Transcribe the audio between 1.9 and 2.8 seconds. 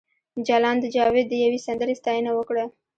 ستاینه وکړه